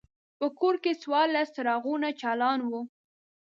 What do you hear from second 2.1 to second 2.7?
چالان